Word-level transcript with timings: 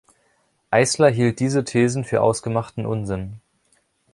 Eisler 0.71 1.11
hielt 1.11 1.39
diese 1.39 1.63
Thesen 1.63 2.03
für 2.03 2.23
ausgemachten 2.23 2.87
Unsinn. 2.87 3.33